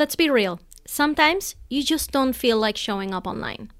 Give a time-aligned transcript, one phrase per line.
[0.00, 0.58] let's be real.
[0.86, 3.70] Sometimes you just don't feel like showing up online.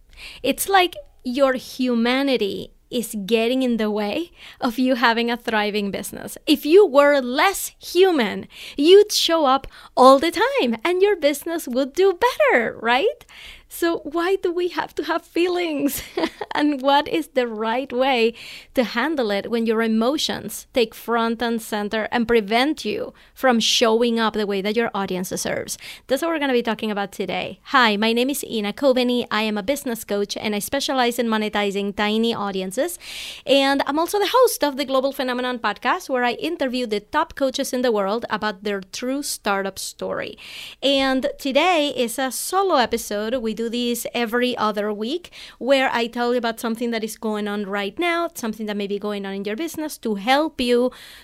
[0.42, 4.30] It's like your humanity is getting in the way
[4.60, 6.36] of you having a thriving business.
[6.46, 11.94] If you were less human, you'd show up all the time and your business would
[11.94, 13.24] do better, right?
[13.72, 16.02] So, why do we have to have feelings?
[16.56, 18.34] and what is the right way
[18.74, 24.18] to handle it when your emotions take front and center and prevent you from showing
[24.18, 25.78] up the way that your audience deserves?
[26.08, 27.60] That's what we're going to be talking about today.
[27.66, 29.24] Hi, my name is Ina Coveney.
[29.30, 32.98] I am a business coach and I specialize in monetizing tiny audiences.
[33.46, 37.36] And I'm also the host of the Global Phenomenon podcast, where I interview the top
[37.36, 40.36] coaches in the world about their true startup story.
[40.82, 43.36] And today is a solo episode.
[43.36, 45.24] We do these every other week
[45.58, 48.86] where I tell you about something that is going on right now, something that may
[48.94, 50.78] be going on in your business to help you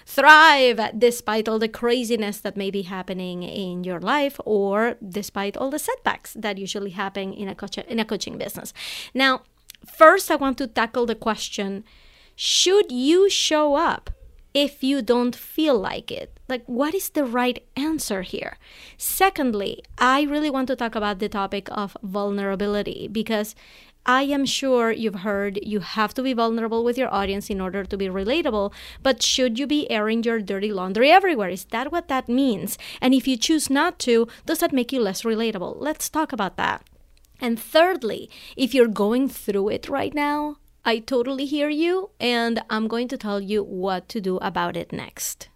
[0.04, 5.70] thrive despite all the craziness that may be happening in your life or despite all
[5.70, 8.72] the setbacks that usually happen in a, coach- in a coaching business.
[9.14, 9.42] Now,
[10.02, 11.84] first, I want to tackle the question
[12.38, 14.10] should you show up
[14.56, 16.40] if you don't feel like it?
[16.48, 18.56] Like, what is the right answer here?
[18.96, 23.54] Secondly, I really want to talk about the topic of vulnerability because
[24.06, 27.84] I am sure you've heard you have to be vulnerable with your audience in order
[27.84, 31.50] to be relatable, but should you be airing your dirty laundry everywhere?
[31.50, 32.78] Is that what that means?
[33.02, 35.74] And if you choose not to, does that make you less relatable?
[35.76, 36.82] Let's talk about that.
[37.42, 42.86] And thirdly, if you're going through it right now, I totally hear you, and I'm
[42.86, 45.48] going to tell you what to do about it next.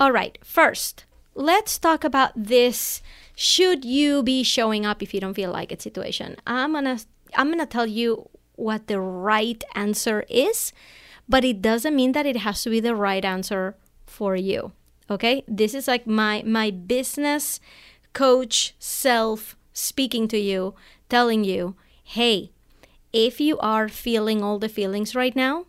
[0.00, 3.02] All right, first, let's talk about this
[3.36, 6.36] should you be showing up if you don't feel like it situation.
[6.46, 10.72] I'm going to I'm going to tell you what the right answer is,
[11.28, 14.72] but it doesn't mean that it has to be the right answer for you.
[15.10, 15.44] Okay?
[15.46, 17.60] This is like my my business
[18.14, 20.74] coach self speaking to you,
[21.10, 22.52] telling you, "Hey,
[23.12, 25.66] if you are feeling all the feelings right now,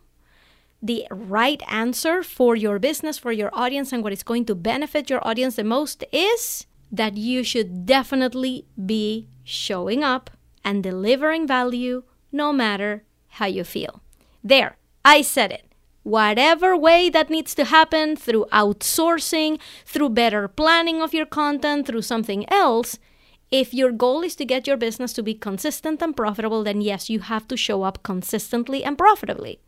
[0.82, 5.10] the right answer for your business, for your audience, and what is going to benefit
[5.10, 10.32] your audience the most is that you should definitely be showing up
[10.64, 14.02] and delivering value no matter how you feel.
[14.44, 15.66] There, I said it.
[16.04, 22.02] Whatever way that needs to happen through outsourcing, through better planning of your content, through
[22.02, 22.98] something else,
[23.52, 27.10] if your goal is to get your business to be consistent and profitable, then yes,
[27.10, 29.60] you have to show up consistently and profitably.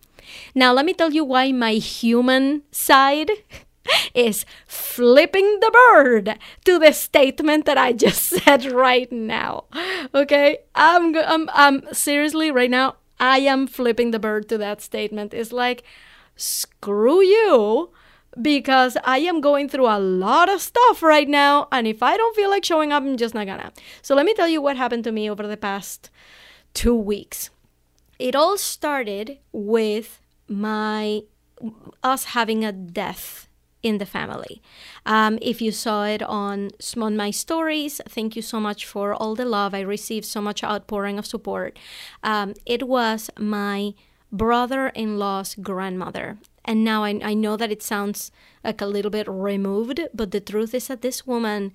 [0.56, 3.30] Now, let me tell you why my human side
[4.14, 9.66] is flipping the bird to the statement that I just said right now.
[10.14, 10.60] Okay?
[10.74, 15.34] I'm, I'm, I'm seriously right now, I am flipping the bird to that statement.
[15.34, 15.84] It's like,
[16.36, 17.92] screw you
[18.42, 21.68] because I am going through a lot of stuff right now.
[21.72, 23.72] And if I don't feel like showing up, I'm just not gonna.
[24.02, 26.10] So let me tell you what happened to me over the past
[26.74, 27.50] two weeks.
[28.20, 31.24] It all started with my
[32.04, 33.48] us having a death
[33.82, 34.62] in the family.
[35.06, 39.36] Um, if you saw it on, on my stories, thank you so much for all
[39.36, 39.74] the love.
[39.74, 41.78] I received so much outpouring of support.
[42.24, 43.94] Um, it was my
[44.32, 46.38] brother in law's grandmother.
[46.66, 48.32] And now I, I know that it sounds
[48.64, 51.74] like a little bit removed, but the truth is that this woman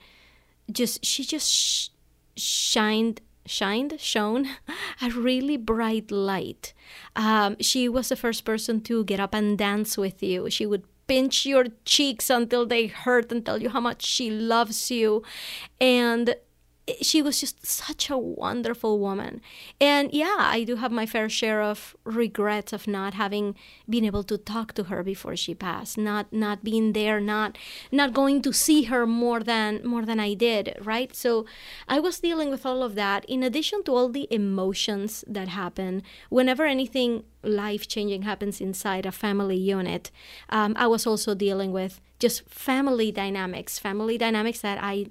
[0.70, 1.88] just, she just sh-
[2.36, 4.46] shined shined, shone
[5.02, 6.74] a really bright light.
[7.16, 10.50] Um, she was the first person to get up and dance with you.
[10.50, 14.90] She would pinch your cheeks until they hurt and tell you how much she loves
[14.90, 15.22] you.
[15.80, 16.36] And
[17.02, 19.40] she was just such a wonderful woman.
[19.80, 23.54] And yeah, I do have my fair share of regrets of not having
[23.88, 27.58] been able to talk to her before she passed, not not being there, not
[27.92, 31.14] not going to see her more than more than I did, right?
[31.14, 31.46] So
[31.88, 36.02] I was dealing with all of that in addition to all the emotions that happen
[36.28, 40.10] whenever anything life changing happens inside a family unit.
[40.50, 45.06] Um, I was also dealing with just family dynamics, family dynamics that I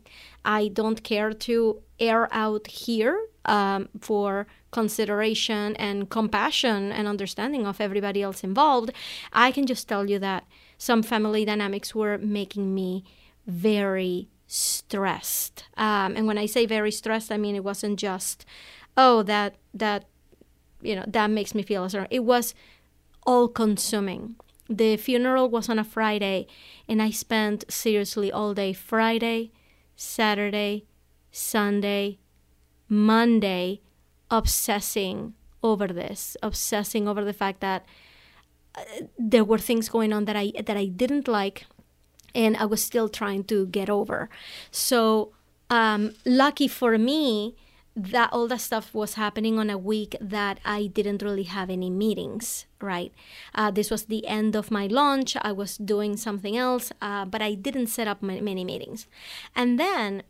[0.47, 7.81] I don't care to air out here um, for consideration and compassion and understanding of
[7.81, 8.91] everybody else involved.
[9.33, 10.45] I can just tell you that
[10.77, 13.03] some family dynamics were making me
[13.45, 15.65] very stressed.
[15.75, 18.45] Um, and when I say very stressed, I mean it wasn't just,
[18.95, 20.05] oh, that that
[20.81, 22.07] you know that makes me feel a certain.
[22.09, 22.55] It was
[23.23, 24.35] all consuming.
[24.69, 26.47] The funeral was on a Friday,
[26.87, 29.51] and I spent seriously all day Friday,
[29.97, 30.85] Saturday,
[31.31, 32.19] Sunday,
[32.87, 33.81] Monday
[34.31, 35.33] obsessing
[35.63, 37.85] over this, obsessing over the fact that
[38.75, 38.81] uh,
[39.17, 41.65] there were things going on that I that I didn't like
[42.35, 44.29] and I was still trying to get over.
[44.69, 45.33] So
[45.69, 47.55] um, lucky for me,
[47.97, 51.89] that all that stuff was happening on a week that I didn't really have any
[51.89, 53.11] meetings, right?
[53.55, 55.35] Uh, this was the end of my launch.
[55.41, 59.07] I was doing something else, uh, but I didn't set up many meetings.
[59.55, 60.21] And then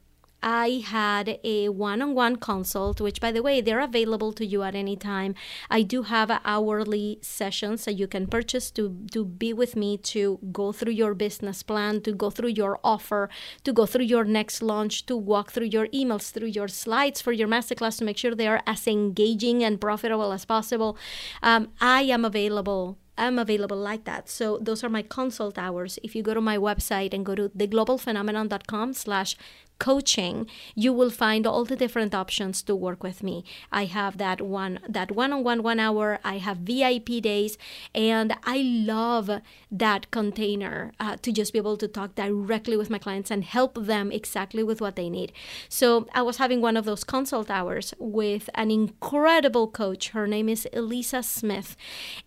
[0.41, 4.63] I had a one on one consult, which, by the way, they're available to you
[4.63, 5.35] at any time.
[5.69, 10.39] I do have hourly sessions that you can purchase to, to be with me to
[10.51, 13.29] go through your business plan, to go through your offer,
[13.63, 17.31] to go through your next launch, to walk through your emails, through your slides for
[17.31, 20.97] your masterclass to make sure they are as engaging and profitable as possible.
[21.41, 24.29] Um, I am available I'm available like that.
[24.29, 25.97] So those are my consult hours.
[26.03, 29.35] If you go to my website and go to theglobalphenomenon.com slash
[29.79, 33.43] coaching you will find all the different options to work with me.
[33.71, 37.57] I have that one that one-on-one one hour i have vip days
[37.93, 39.29] and i love
[39.71, 43.73] that container uh, to just be able to talk directly with my clients and help
[43.75, 45.31] them exactly with what they need.
[45.69, 50.09] So i was having one of those consult hours with an incredible coach.
[50.09, 51.75] Her name is elyssa smith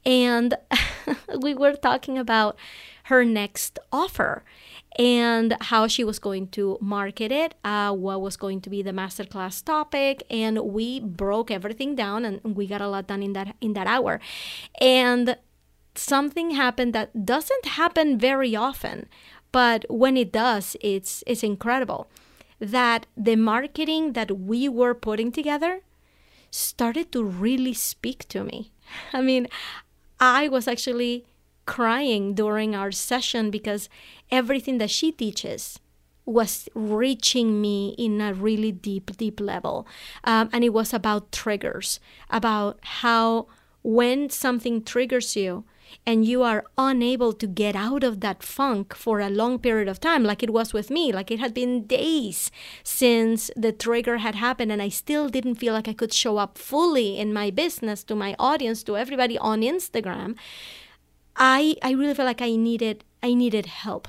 [0.04, 0.54] and
[1.40, 2.56] we were talking about
[3.04, 4.44] her next offer
[4.98, 8.90] and how she was going to market it, uh, what was going to be the
[8.90, 13.54] masterclass topic, and we broke everything down, and we got a lot done in that
[13.60, 14.20] in that hour.
[14.80, 15.36] And
[15.94, 19.08] something happened that doesn't happen very often,
[19.52, 22.10] but when it does, it's it's incredible.
[22.58, 25.80] That the marketing that we were putting together
[26.50, 28.72] started to really speak to me.
[29.12, 29.46] I mean,
[30.20, 31.24] I was actually
[31.66, 33.88] crying during our session because
[34.30, 35.78] everything that she teaches
[36.26, 39.86] was reaching me in a really deep, deep level.
[40.24, 43.46] Um, and it was about triggers, about how
[43.82, 45.64] when something triggers you
[46.06, 50.00] and you are unable to get out of that funk for a long period of
[50.00, 52.50] time, like it was with me, like it had been days
[52.82, 56.58] since the trigger had happened, and I still didn't feel like I could show up
[56.58, 60.36] fully in my business to my audience, to everybody on Instagram.
[61.36, 64.08] I I really felt like I needed I needed help.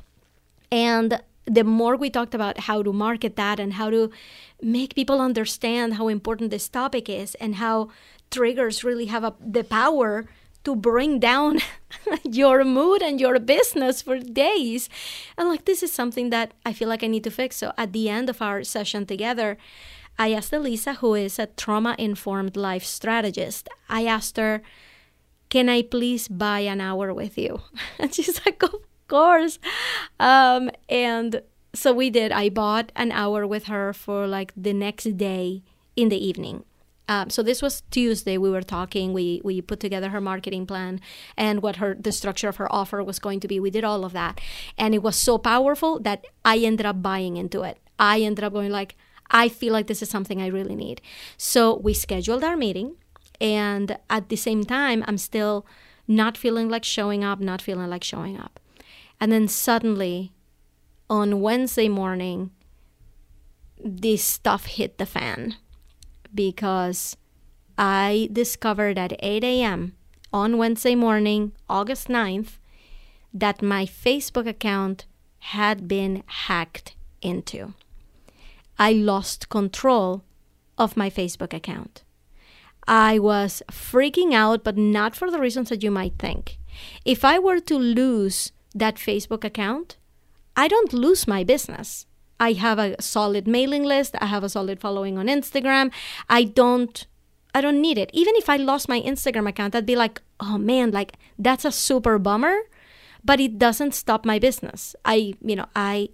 [0.72, 4.10] And the more we talked about how to market that and how to
[4.62, 7.90] make people understand how important this topic is and how
[8.30, 10.30] triggers really have a, the power
[10.64, 11.60] to bring down
[12.24, 14.90] your mood and your business for days.
[15.38, 17.58] And like, this is something that I feel like I need to fix.
[17.58, 19.58] So at the end of our session together,
[20.20, 24.62] I asked Elyssa, who is a trauma informed life strategist, I asked her,
[25.50, 27.62] can I please buy an hour with you?
[28.00, 29.60] And she's like, Of course.
[30.20, 31.42] Um, and
[31.74, 32.32] so we did.
[32.32, 35.64] I bought an hour with her for like the next day
[35.96, 36.64] in the evening.
[37.12, 38.38] Um, so this was Tuesday.
[38.38, 39.12] We were talking.
[39.12, 41.02] We we put together her marketing plan
[41.36, 43.60] and what her the structure of her offer was going to be.
[43.60, 44.40] We did all of that,
[44.78, 47.80] and it was so powerful that I ended up buying into it.
[48.00, 48.96] I ended up going like,
[49.30, 51.02] I feel like this is something I really need.
[51.36, 52.96] So we scheduled our meeting.
[53.42, 55.66] And at the same time, I'm still
[56.08, 58.60] not feeling like showing up, not feeling like showing up.
[59.20, 60.32] And then suddenly,
[61.10, 62.52] on Wednesday morning,
[63.84, 65.58] this stuff hit the fan
[66.34, 67.18] because
[67.78, 69.96] I discovered at 8 a.m.
[70.32, 72.58] on Wednesday morning, August 9th,
[73.34, 75.06] that my Facebook account
[75.40, 77.74] had been hacked into.
[78.78, 80.24] I lost control
[80.78, 82.04] of my Facebook account.
[82.88, 86.58] I was freaking out, but not for the reasons that you might think.
[87.06, 89.98] If I were to lose that Facebook account,
[90.56, 92.06] I don't lose my business.
[92.42, 95.92] I have a solid mailing list, I have a solid following on Instagram.
[96.28, 97.06] I don't
[97.54, 98.10] I don't need it.
[98.14, 101.72] Even if I lost my Instagram account, I'd be like, "Oh man, like that's a
[101.72, 102.58] super bummer."
[103.24, 104.96] But it doesn't stop my business.
[105.06, 106.10] I, you know, I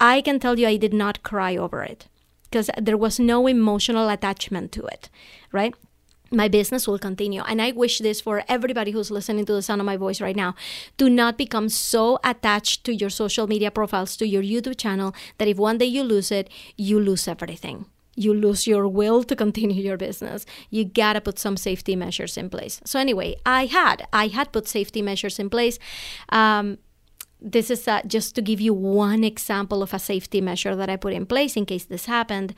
[0.00, 2.08] I can tell you I did not cry over it
[2.44, 5.10] because there was no emotional attachment to it,
[5.52, 5.74] right?
[6.30, 7.42] My business will continue.
[7.42, 10.36] And I wish this for everybody who's listening to the sound of my voice right
[10.36, 10.54] now.
[10.96, 15.48] Do not become so attached to your social media profiles, to your YouTube channel, that
[15.48, 17.86] if one day you lose it, you lose everything.
[18.16, 20.44] You lose your will to continue your business.
[20.68, 22.80] You gotta put some safety measures in place.
[22.84, 24.06] So, anyway, I had.
[24.12, 25.78] I had put safety measures in place.
[26.28, 26.78] Um,
[27.40, 30.96] this is uh, just to give you one example of a safety measure that I
[30.96, 32.54] put in place in case this happened.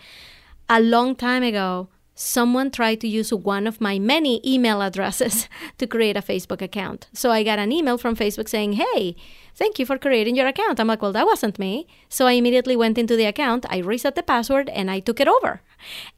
[0.69, 5.87] A long time ago, someone tried to use one of my many email addresses to
[5.87, 7.09] create a Facebook account.
[7.12, 9.16] So I got an email from Facebook saying, Hey,
[9.54, 10.78] thank you for creating your account.
[10.78, 11.87] I'm like, Well, that wasn't me.
[12.09, 15.28] So I immediately went into the account, I reset the password, and I took it
[15.28, 15.62] over.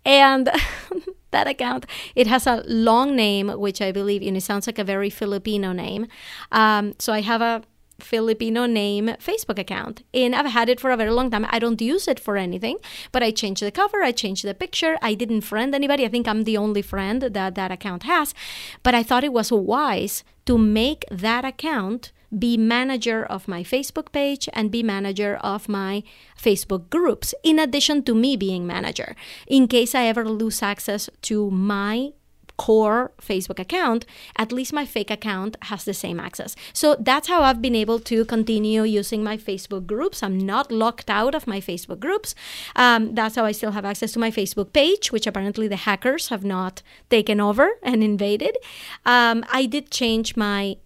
[0.04, 0.50] And
[1.30, 4.84] that account, it has a long name, which I believe, you know, sounds like a
[4.84, 6.06] very Filipino name.
[6.52, 7.62] Um, so I have a
[7.98, 10.02] Filipino name Facebook account.
[10.12, 11.46] And I've had it for a very long time.
[11.48, 12.78] I don't use it for anything,
[13.12, 14.96] but I changed the cover, I changed the picture.
[15.02, 16.04] I didn't friend anybody.
[16.04, 18.34] I think I'm the only friend that that account has.
[18.82, 24.10] But I thought it was wise to make that account be manager of my Facebook
[24.12, 26.02] page and be manager of my
[26.36, 29.14] Facebook groups, in addition to me being manager.
[29.46, 32.12] In case I ever lose access to my
[32.56, 34.06] core Facebook account,
[34.36, 36.54] at least my fake account has the same access.
[36.72, 40.22] So that's how I've been able to continue using my Facebook groups.
[40.22, 42.34] I'm not locked out of my Facebook groups.
[42.76, 46.28] Um, that's how I still have access to my Facebook page, which apparently the hackers
[46.28, 48.56] have not taken over and invaded.
[49.04, 50.76] Um, I did change my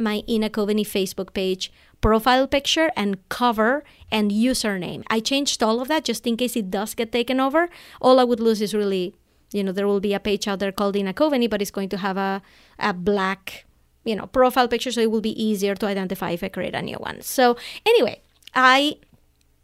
[0.00, 5.02] my Ina Coveney Facebook page profile picture and cover and username.
[5.08, 7.68] I changed all of that just in case it does get taken over.
[8.00, 9.14] All I would lose is really
[9.52, 11.88] you know, there will be a page out there called Ina Coveney, but it's going
[11.90, 12.42] to have a,
[12.78, 13.64] a black,
[14.04, 16.82] you know, profile picture, so it will be easier to identify if I create a
[16.82, 17.22] new one.
[17.22, 18.20] So anyway,
[18.54, 18.96] I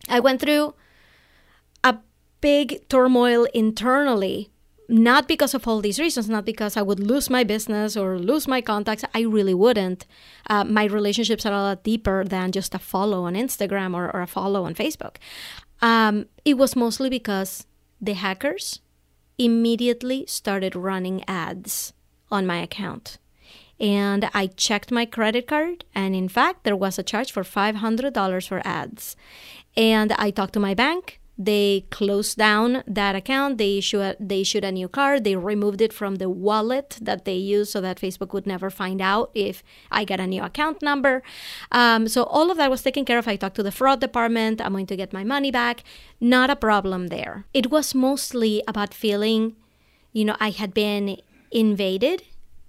[0.08, 0.74] I went through
[1.82, 1.98] a
[2.40, 4.50] big turmoil internally,
[4.88, 8.46] not because of all these reasons, not because I would lose my business or lose
[8.48, 9.04] my contacts.
[9.14, 10.06] I really wouldn't.
[10.48, 14.20] Uh, my relationships are a lot deeper than just a follow on Instagram or, or
[14.20, 15.16] a follow on Facebook.
[15.80, 17.66] Um, it was mostly because
[18.00, 18.80] the hackers
[19.38, 21.92] immediately started running ads
[22.30, 23.18] on my account.
[23.80, 28.48] And I checked my credit card, and in fact, there was a charge for $500
[28.48, 29.16] for ads.
[29.76, 33.58] And I talked to my bank, they closed down that account.
[33.58, 35.24] They issued a, they issued a new card.
[35.24, 39.00] They removed it from the wallet that they use so that facebook would never find
[39.00, 41.22] out if i got a new account number.
[41.72, 43.26] Um, so all of that was taken care of.
[43.26, 44.60] I talked to the fraud department.
[44.60, 45.82] I'm going to get my money back.
[46.20, 47.46] Not a problem there.
[47.52, 49.56] It was mostly about feeling
[50.12, 51.16] you know i had been
[51.50, 52.22] invaded.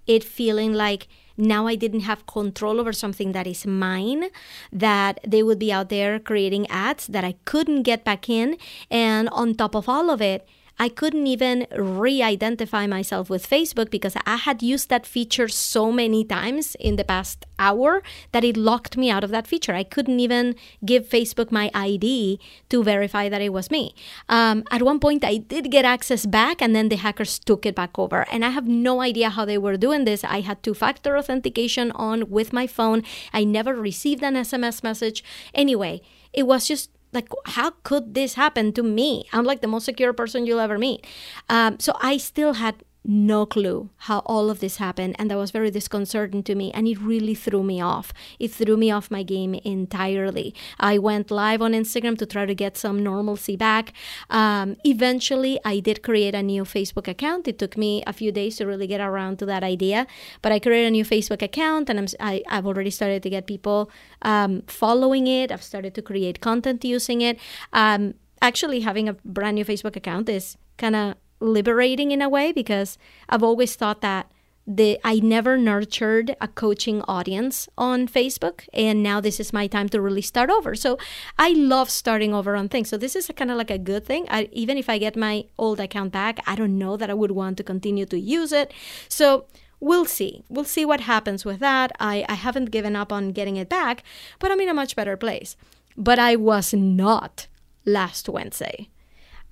[0.08, 4.30] It feeling like now I didn't have control over something that is mine,
[4.72, 8.58] that they would be out there creating ads that I couldn't get back in.
[8.90, 13.90] And on top of all of it, I couldn't even re identify myself with Facebook
[13.90, 18.04] because I had used that feature so many times in the past hour
[18.34, 19.74] that it locked me out of that feature.
[19.74, 22.40] I couldn't even give Facebook my ID
[22.70, 23.96] to verify that it was me.
[24.28, 27.76] Um, at one point, I did get access back, and then the hackers took it
[27.76, 28.26] back over.
[28.32, 30.24] And I have no idea how they were doing this.
[30.24, 33.04] I had two factor authentication on with my phone,
[33.34, 35.24] I never received an SMS message.
[35.54, 36.02] Anyway,
[36.34, 39.28] it was just like how could this happen to me?
[39.34, 41.06] I'm like the most secure person you'll ever meet.
[41.50, 42.76] Um, so i still had
[43.08, 46.88] no clue how all of this happened and that was very disconcerting to me and
[46.88, 48.14] it really threw me off.
[48.40, 50.54] It threw me off my game entirely.
[50.80, 53.94] I went live on instagram to try to get some normalcy back.
[54.30, 57.48] Um, eventually i did create a new facebook account.
[57.48, 60.08] It took me a few days to really get around to that idea
[60.42, 63.48] but i created a new facebook account and I'm, I, have already started to get
[63.48, 63.90] people
[64.22, 65.52] um, following it.
[65.52, 67.40] I've started to create content using it.
[67.74, 72.52] Um, actually having a brand new facebook account is kind of liberating in a way
[72.52, 72.98] because
[73.30, 74.32] I've always thought that
[74.68, 79.90] the I never nurtured a coaching audience on Facebook and now this is my time
[79.90, 80.74] to really start over.
[80.76, 80.98] So
[81.38, 82.90] I love starting over on things.
[82.90, 84.26] So this is kind of like a good thing.
[84.30, 87.32] I, even if I get my old account back, I don't know that I would
[87.32, 88.74] want to continue to use it.
[89.08, 89.46] So
[89.80, 90.44] we'll see.
[90.50, 91.92] We'll see what happens with that.
[92.00, 94.04] I, I haven't given up on getting it back,
[94.40, 95.56] but I'm in a much better place.
[95.96, 97.48] But I was not
[97.86, 98.90] last Wednesday.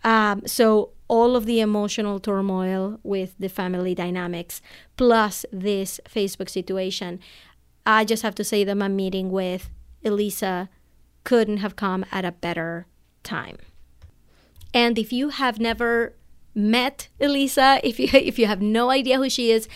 [0.03, 4.63] Um, so all of the emotional turmoil with the family dynamics,
[4.98, 7.20] plus this Facebook situation,
[7.86, 9.70] I just have to say that my meeting with
[10.03, 10.70] Elyssa
[11.24, 12.88] couldn't have come at a better
[13.22, 13.58] time.
[14.74, 16.15] And if you have never
[16.55, 19.67] met Elyssa, if you if you have no idea who she is,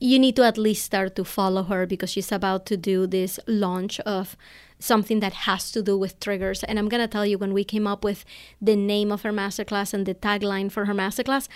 [0.00, 3.40] you need to at least start to follow her because she's about to do this
[3.46, 4.36] launch of
[4.78, 6.62] something that has to do with triggers.
[6.64, 8.24] And I'm going to tell you when we came up with
[8.62, 11.48] the name of her masterclass and the tagline for her masterclass,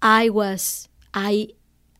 [0.00, 1.48] I was I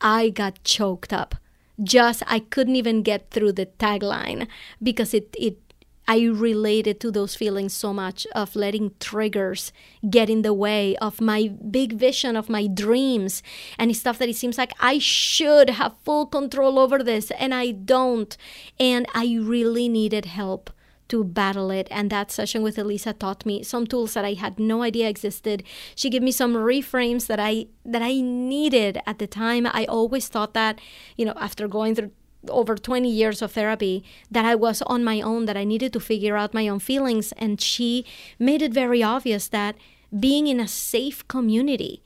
[0.00, 1.34] I got choked up.
[1.82, 4.46] Just I couldn't even get through the tagline
[4.80, 5.58] because it it
[6.06, 9.72] I related to those feelings so much of letting triggers
[10.08, 13.42] get in the way of my big vision of my dreams
[13.78, 17.70] and stuff that it seems like I should have full control over this and I
[17.70, 18.36] don't.
[18.78, 20.70] And I really needed help
[21.08, 21.88] to battle it.
[21.90, 25.62] And that session with elyssa taught me some tools that i had no idea existed.
[25.94, 29.66] She gave me some reframes that i that i needed at the time.
[29.66, 30.80] I always thought that
[31.16, 32.12] you know after going through
[32.48, 36.00] over 20 years of therapy that I was on my own, that I needed to
[36.00, 37.32] figure out my own feelings.
[37.32, 38.04] And she
[38.38, 39.76] made it very obvious that
[40.18, 42.02] being in a safe community,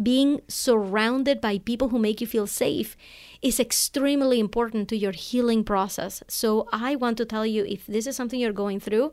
[0.00, 2.96] being surrounded by people who make you feel safe
[3.42, 6.22] is extremely important to your healing process.
[6.28, 9.12] So I want to tell you if this is something you're going through,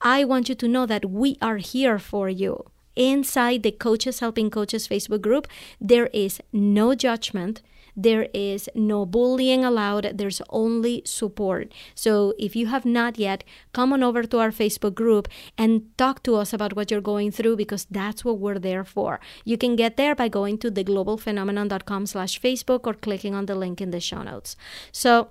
[0.00, 2.64] I want you to know that we are here for you.
[2.96, 5.46] Inside the Coaches Helping Coaches Facebook group,
[5.80, 7.62] there is no judgment.
[7.98, 10.12] There is no bullying allowed.
[10.14, 11.74] There's only support.
[11.96, 15.26] So if you have not yet, come on over to our Facebook group
[15.58, 19.18] and talk to us about what you're going through because that's what we're there for.
[19.44, 23.80] You can get there by going to theglobalphenomenon.com slash Facebook or clicking on the link
[23.80, 24.54] in the show notes.
[24.92, 25.30] So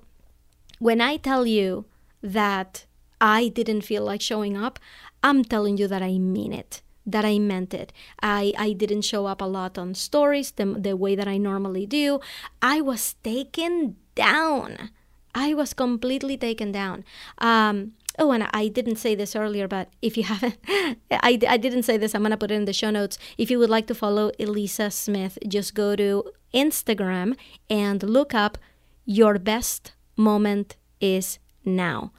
[0.80, 1.86] when I tell you
[2.22, 2.86] that
[3.22, 4.78] I didn't feel like showing up,
[5.24, 7.94] I'm telling you that I mean it that I meant it.
[8.22, 11.86] I, I didn't show up a lot on stories the, the way that I normally
[11.86, 12.20] do.
[12.62, 14.92] I was taken down.
[15.34, 17.06] I was completely taken down.
[17.38, 21.84] Um, oh, and I didn't say this earlier, but if you haven't, I, I didn't
[21.84, 23.18] say this, I'm going to put it in the show notes.
[23.38, 27.38] If you would like to follow Elyssa Smith, just go to Instagram
[27.70, 28.58] and look up
[29.06, 32.12] Your Best Moment is Now.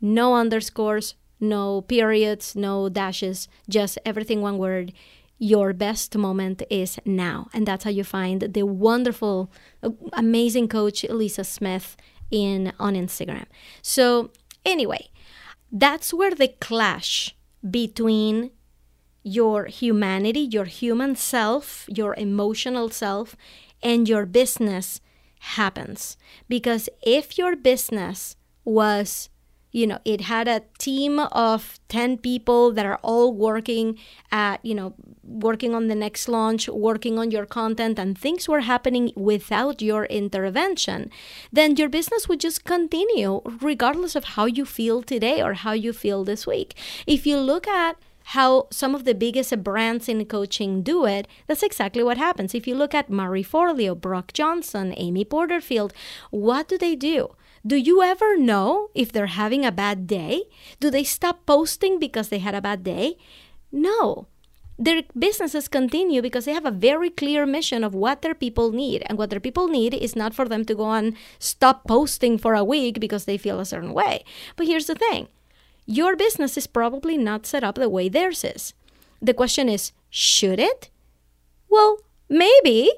[0.00, 4.92] No underscores, no periods, no dashes, just everything one word.
[5.38, 7.48] Your best moment is now.
[7.54, 9.50] And that's how you find the wonderful,
[10.12, 11.96] amazing coach Lisa Smith
[12.30, 13.46] in on Instagram.
[13.80, 14.30] So,
[14.66, 15.08] anyway,
[15.72, 17.34] that's where the clash
[17.68, 18.50] between
[19.22, 23.36] your humanity, your human self, your emotional self,
[23.82, 25.00] and your business
[25.40, 26.16] happens.
[26.48, 29.28] Because if your business was
[29.72, 33.98] you know it had a team of 10 people that are all working
[34.32, 38.60] at you know working on the next launch working on your content and things were
[38.60, 41.10] happening without your intervention
[41.52, 45.92] then your business would just continue regardless of how you feel today or how you
[45.92, 46.74] feel this week
[47.06, 47.96] if you look at
[48.30, 52.54] how some of the biggest brands in coaching do it, that's exactly what happens.
[52.54, 55.92] If you look at Marie Forleo, Brock Johnson, Amy Porterfield,
[56.30, 57.30] what do they do?
[57.66, 60.44] Do you ever know if they're having a bad day?
[60.80, 63.16] Do they stop posting because they had a bad day?
[63.70, 64.26] No.
[64.78, 69.02] Their businesses continue because they have a very clear mission of what their people need.
[69.06, 72.54] And what their people need is not for them to go and stop posting for
[72.54, 74.24] a week because they feel a certain way.
[74.56, 75.28] But here's the thing
[75.84, 78.72] your business is probably not set up the way theirs is.
[79.20, 80.88] The question is, should it?
[81.68, 81.98] Well,
[82.30, 82.90] maybe.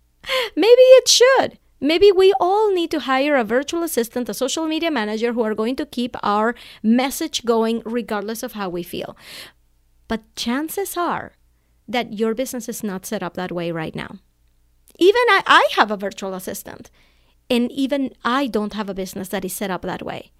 [0.56, 1.58] maybe it should.
[1.80, 5.54] Maybe we all need to hire a virtual assistant, a social media manager who are
[5.54, 9.16] going to keep our message going regardless of how we feel.
[10.06, 11.32] But chances are
[11.88, 14.18] that your business is not set up that way right now.
[14.98, 16.90] Even I, I have a virtual assistant,
[17.48, 20.30] and even I don't have a business that is set up that way.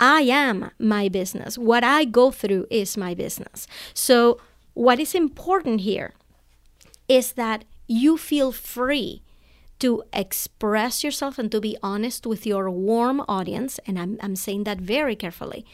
[0.00, 1.58] I am my business.
[1.58, 3.66] What I go through is my business.
[3.92, 4.40] So,
[4.74, 6.14] what is important here
[7.08, 9.22] is that you feel free
[9.80, 13.78] to express yourself and to be honest with your warm audience.
[13.86, 15.64] And I'm, I'm saying that very carefully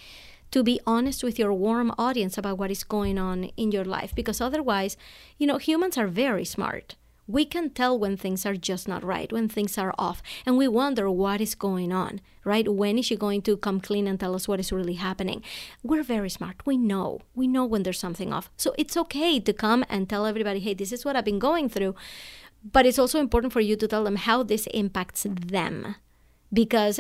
[0.55, 4.15] to be honest with your warm audience about what is going on in your life.
[4.15, 4.97] Because otherwise,
[5.37, 6.95] you know, humans are very smart.
[7.27, 10.69] We can tell when things are just not right, when things are off, and we
[10.69, 12.69] wonder what is going on, right?
[12.73, 15.43] When is she going to come clean and tell us what is really happening?
[15.83, 16.57] We're very smart.
[16.65, 17.23] We know.
[17.35, 18.49] We know when there's something off.
[18.57, 21.69] So it's okay to come and tell everybody, hey, this is what I've been going
[21.69, 21.97] through.
[22.65, 25.97] But it's also important for you to tell them how this impacts them
[26.53, 26.99] because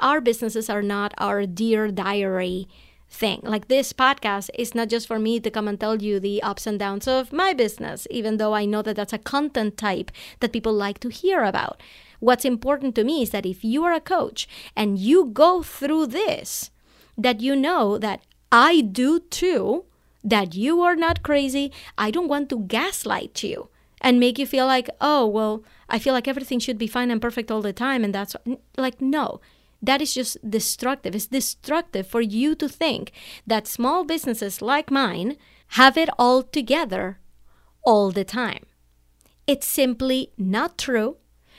[0.00, 2.66] our businesses are not our dear diary
[3.08, 3.40] thing.
[3.42, 6.66] Like this podcast is not just for me to come and tell you the ups
[6.66, 10.52] and downs of my business, even though I know that that's a content type that
[10.52, 11.80] people like to hear about.
[12.18, 16.06] What's important to me is that if you are a coach and you go through
[16.08, 16.70] this,
[17.16, 19.84] that you know that I do too,
[20.24, 21.72] that you are not crazy.
[21.96, 23.68] I don't want to gaslight you
[24.00, 27.20] and make you feel like, oh, well, I feel like everything should be fine and
[27.20, 28.04] perfect all the time.
[28.04, 28.36] And that's
[28.76, 29.40] like, no,
[29.82, 31.14] that is just destructive.
[31.14, 33.12] It's destructive for you to think
[33.46, 35.36] that small businesses like mine
[35.68, 37.18] have it all together
[37.82, 38.64] all the time.
[39.46, 41.16] It's simply not true.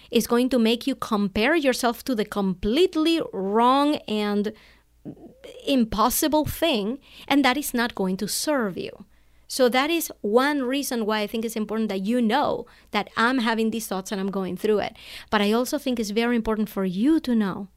[0.09, 4.53] It's going to make you compare yourself to the completely wrong and
[5.65, 9.05] impossible thing, and that is not going to serve you.
[9.51, 13.39] So that is one reason why I think it's important that you know that I'm
[13.39, 14.95] having these thoughts and I'm going through it.
[15.29, 17.67] But I also think it's very important for you to know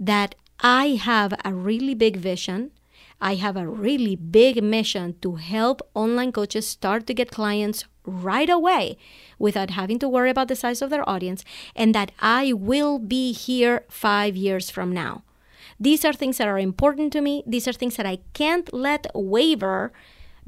[0.00, 2.72] that I have a really big vision.
[3.20, 8.50] I have a really big mission to help online coaches start to get clients right
[8.50, 8.98] away
[9.38, 11.44] without having to worry about the size of their audience,
[11.76, 15.22] and that I will be here five years from now.
[15.78, 17.44] These are things that are important to me.
[17.46, 19.92] These are things that I can't let waver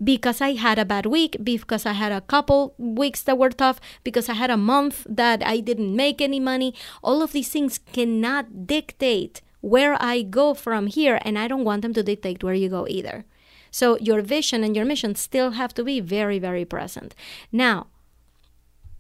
[0.03, 3.81] because I had a bad week, because I had a couple weeks that were tough,
[4.05, 6.75] because I had a month that I didn't make any money.
[7.03, 11.83] All of these things cannot dictate where I go from here, and I don't want
[11.83, 13.25] them to dictate where you go either.
[13.71, 17.15] So your vision and your mission still have to be very, very present.
[17.51, 17.89] Now,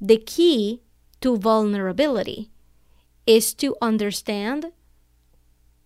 [0.00, 0.82] the key
[1.20, 2.50] to vulnerability
[3.26, 4.72] is to understand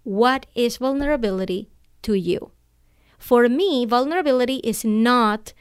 [0.05, 1.71] what is vulnerability
[2.03, 2.51] to you.
[3.23, 5.53] For me, vulnerability is not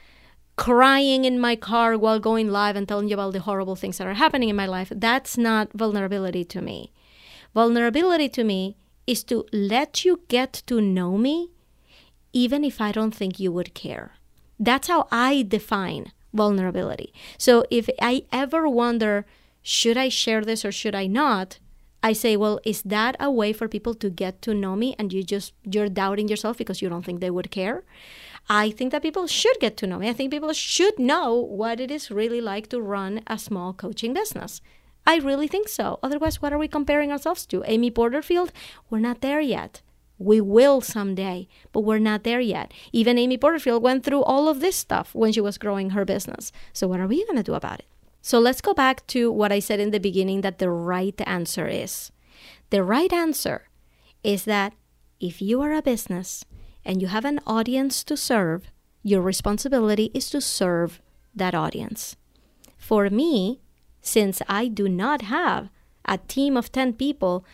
[0.56, 4.06] crying in my car while going live and telling you about the horrible things that
[4.08, 4.92] are happening in my life.
[4.94, 6.90] That's not vulnerability to me.
[7.54, 11.50] Vulnerability to me is to let you get to know me
[12.32, 14.14] even if I don't think you would care.
[14.58, 17.14] That's how I define vulnerability.
[17.38, 19.24] So if I ever wonder,
[19.62, 21.60] should I share this or should I not?
[22.02, 25.12] I say, well, is that a way for people to get to know me and
[25.12, 27.84] you just you're doubting yourself because you don't think they would care?
[28.48, 30.08] I think that people should get to know me.
[30.08, 34.12] I think people should know what it is really like to run a small coaching
[34.12, 34.60] business.
[35.06, 35.98] I really think so.
[36.02, 37.62] Otherwise, what are we comparing ourselves to?
[37.66, 38.52] Amy Porterfield?
[38.90, 39.80] We're not there yet.
[40.18, 42.72] We will someday, but we're not there yet.
[42.92, 46.52] Even Amy Porterfield went through all of this stuff when she was growing her business.
[46.72, 47.86] So, what are we going to do about it?
[48.22, 51.66] So, let's go back to what I said in the beginning that the right answer
[51.66, 52.12] is.
[52.70, 53.68] The right answer
[54.22, 54.74] is that
[55.20, 56.44] if you are a business
[56.84, 58.70] and you have an audience to serve,
[59.02, 61.02] your responsibility is to serve
[61.34, 62.16] that audience.
[62.76, 63.60] For me,
[64.00, 65.68] since I do not have
[66.04, 67.44] a team of 10 people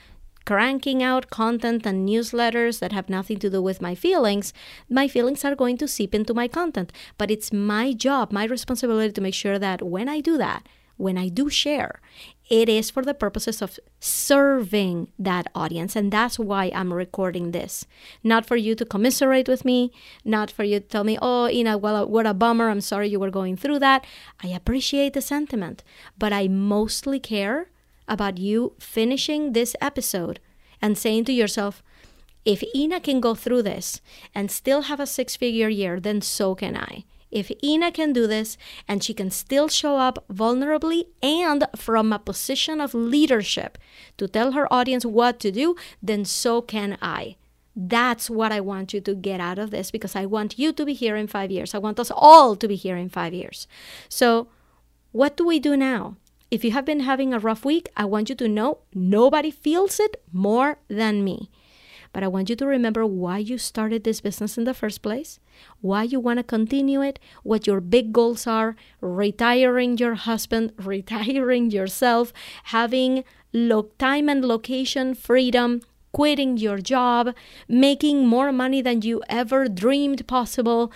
[0.49, 4.55] cranking out content and newsletters that have nothing to do with my feelings,
[4.89, 6.91] my feelings are going to seep into my content.
[7.19, 11.19] But it's my job, my responsibility to make sure that when I do that, when
[11.19, 12.01] I do share,
[12.49, 15.95] it is for the purposes of serving that audience.
[15.95, 17.85] And that's why I'm recording this.
[18.25, 19.93] Not for you to commiserate with me,
[20.25, 22.71] not for you to tell me, oh, Ina, well, what a bummer.
[22.71, 24.07] I'm sorry you were going through that.
[24.43, 25.85] I appreciate the sentiment,
[26.19, 27.69] but I mostly care
[28.09, 30.41] about you finishing this episode
[30.81, 31.83] and saying to yourself,
[32.45, 34.01] if Ina can go through this
[34.35, 37.05] and still have a six figure year, then so can I.
[37.31, 42.19] If Ina can do this and she can still show up vulnerably and from a
[42.19, 43.77] position of leadership
[44.17, 47.37] to tell her audience what to do, then so can I.
[47.77, 50.85] That's what I want you to get out of this because I want you to
[50.85, 51.75] be here in five years.
[51.75, 53.69] I want us all to be here in five years.
[54.09, 54.49] So,
[55.13, 56.17] what do we do now?
[56.51, 60.01] If you have been having a rough week, I want you to know nobody feels
[60.01, 61.51] it more than me.
[62.13, 65.39] But I want you to remember why you started this business in the first place,
[65.83, 71.71] why you want to continue it, what your big goals are, retiring your husband, retiring
[71.71, 72.33] yourself,
[72.65, 75.83] having lo- time and location freedom,
[76.13, 77.35] quitting your job,
[77.69, 80.91] making more money than you ever dreamed possible,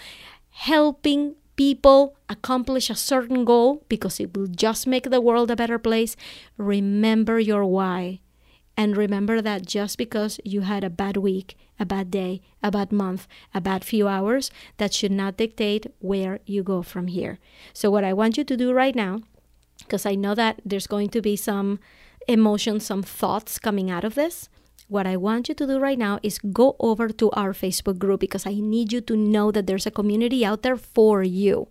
[0.49, 5.79] helping people accomplish a certain goal because it will just make the world a better
[5.79, 6.17] place,
[6.57, 8.21] remember your why.
[8.77, 12.91] And remember that just because you had a bad week, a bad day, a bad
[12.91, 17.39] month, a bad few hours, that should not dictate where you go from here.
[17.75, 19.21] So, what I want you to do right now,
[19.79, 21.81] because I know that there's going to be some
[22.29, 24.49] emotions, some thoughts coming out of this,
[24.93, 28.21] what I want you to do right now is go over to our Facebook group
[28.21, 31.69] because I need you to know that there's a community out there for you.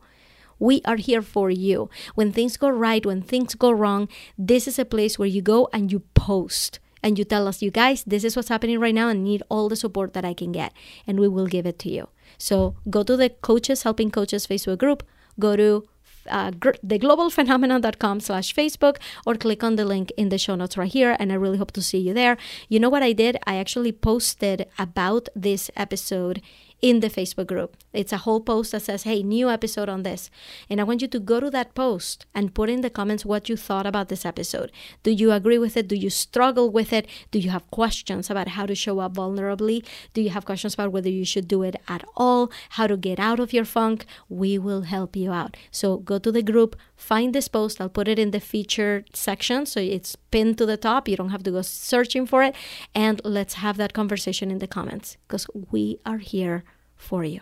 [0.57, 1.89] We are here for you.
[2.15, 5.69] When things go right, when things go wrong, this is a place where you go
[5.71, 9.09] and you post and you tell us, you guys, this is what's happening right now
[9.09, 10.73] and need all the support that I can get.
[11.05, 12.09] And we will give it to you.
[12.37, 15.03] So go to the Coaches Helping Coaches Facebook group,
[15.39, 15.87] go to
[16.29, 20.91] uh, gr- theglobalphenomenon.com slash Facebook or click on the link in the show notes right
[20.91, 21.15] here.
[21.19, 22.37] And I really hope to see you there.
[22.69, 23.37] You know what I did?
[23.45, 26.41] I actually posted about this episode
[26.81, 27.77] in the Facebook group.
[27.93, 30.29] It's a whole post that says, hey, new episode on this.
[30.69, 33.49] And I want you to go to that post and put in the comments what
[33.49, 34.71] you thought about this episode.
[35.03, 35.87] Do you agree with it?
[35.87, 37.07] Do you struggle with it?
[37.29, 39.85] Do you have questions about how to show up vulnerably?
[40.13, 42.51] Do you have questions about whether you should do it at all?
[42.71, 44.05] How to get out of your funk?
[44.27, 45.57] We will help you out.
[45.69, 47.79] So go to the group, find this post.
[47.79, 51.07] I'll put it in the featured section so it's pinned to the top.
[51.07, 52.55] You don't have to go searching for it.
[52.95, 56.63] And let's have that conversation in the comments because we are here
[57.01, 57.41] for you.